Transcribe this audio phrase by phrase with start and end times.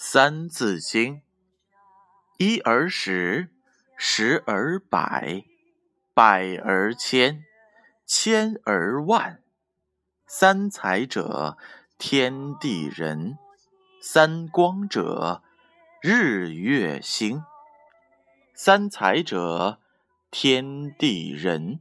[0.00, 1.22] 三字经：
[2.36, 3.48] 一而十，
[3.96, 5.42] 十而百，
[6.14, 7.44] 百而千，
[8.06, 9.42] 千而万。
[10.24, 11.58] 三才者，
[11.98, 13.38] 天地人；
[14.00, 15.42] 三光者，
[16.00, 17.42] 日月星。
[18.54, 19.80] 三才者，
[20.30, 21.80] 天地人；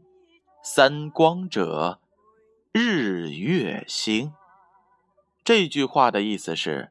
[0.63, 1.99] 三光者，
[2.71, 4.33] 日月星。
[5.43, 6.89] 这句话的意思是。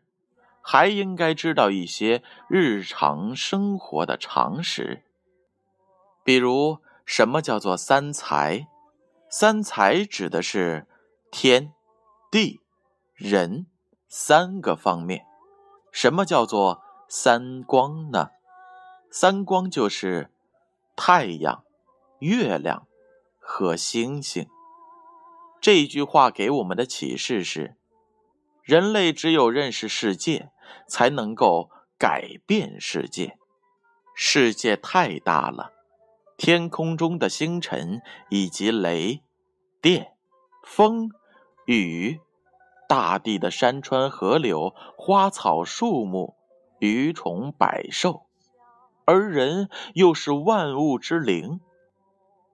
[0.68, 5.04] 还应该知道一些日常生活的常识，
[6.24, 8.66] 比如什么叫做三才？
[9.30, 10.88] 三才指的是
[11.30, 11.72] 天、
[12.32, 12.58] 地、
[13.14, 13.66] 人
[14.08, 15.24] 三个方面。
[15.92, 18.30] 什么叫做三光呢？
[19.08, 20.32] 三光就是
[20.96, 21.62] 太阳、
[22.18, 22.88] 月亮
[23.38, 24.48] 和星星。
[25.60, 27.76] 这句话给我们的启示是：
[28.64, 30.50] 人类只有认识世界。
[30.86, 33.38] 才能够改变世界。
[34.14, 35.72] 世界太大了，
[36.36, 38.00] 天空中的星辰
[38.30, 39.22] 以及雷、
[39.82, 40.14] 电、
[40.64, 41.10] 风、
[41.66, 42.20] 雨，
[42.88, 46.34] 大地的山川河流、花草树木、
[46.78, 48.26] 鱼虫百兽，
[49.04, 51.60] 而人又是万物之灵。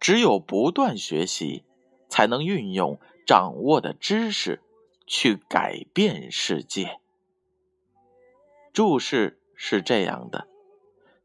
[0.01, 1.65] 只有不断学习，
[2.09, 4.61] 才能运用掌握的知识
[5.07, 6.99] 去改变世界。
[8.73, 10.48] 注释是这样的：“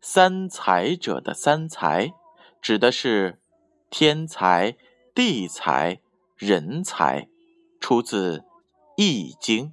[0.02, 2.14] 三才者的三才，
[2.62, 3.40] 指的是
[3.90, 4.76] 天才、
[5.16, 6.02] 地才、
[6.36, 7.30] 人才，
[7.80, 8.40] 出自
[8.98, 9.68] 《易经》。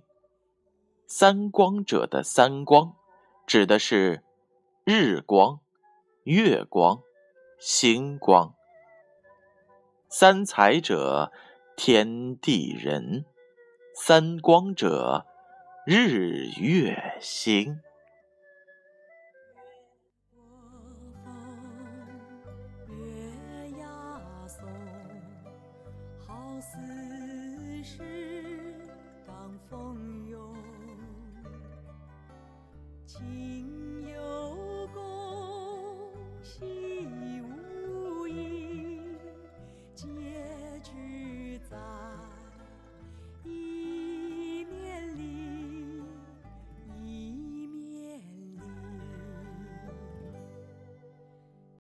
[1.09, 2.95] 三光者的三光，
[3.45, 4.23] 指的是
[4.85, 5.59] 日光、
[6.23, 7.03] 月光、
[7.59, 8.55] 星光。
[10.09, 11.33] 三才者，
[11.77, 13.25] 天地人；
[13.97, 15.27] 三光者。”
[15.87, 17.79] 日月星
[20.35, 20.41] 我
[21.23, 21.29] 风
[22.89, 24.67] 月牙松
[26.27, 27.99] 好似是
[29.27, 30.57] 当风涌